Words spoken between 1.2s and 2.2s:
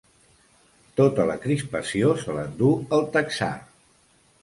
la crispació